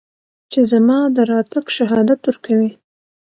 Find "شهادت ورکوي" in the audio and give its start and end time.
1.77-2.71